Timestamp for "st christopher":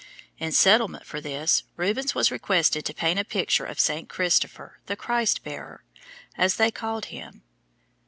3.79-4.79